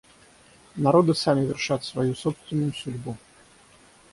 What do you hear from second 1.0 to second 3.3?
сами вершат свою собственную судьбу.